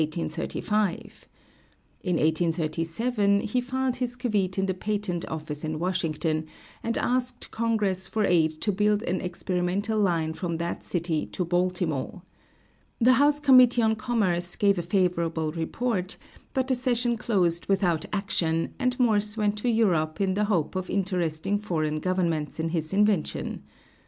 [0.01, 0.07] In
[2.15, 6.47] 1837 he filed his caveat in the Patent Office in Washington,
[6.81, 12.23] and asked Congress for aid to build an experimental line from that city to Baltimore.
[12.99, 16.17] The House Committee on Commerce gave a favorable report,
[16.55, 20.89] but the session closed without action, and Morse went to Europe in the hope of
[20.89, 23.61] interesting foreign governments in his invention.